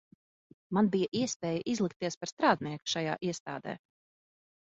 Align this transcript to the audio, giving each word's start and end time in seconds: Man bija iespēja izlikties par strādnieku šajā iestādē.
Man 0.77 0.87
bija 0.95 1.09
iespēja 1.19 1.63
izlikties 1.73 2.17
par 2.21 2.31
strādnieku 2.31 2.91
šajā 2.95 3.17
iestādē. 3.31 3.77